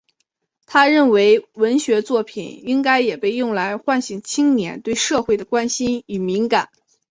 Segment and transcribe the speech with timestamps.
[0.65, 6.69] 他认为文学作品应该也被用来唤醒青年对社会的关心与敏感。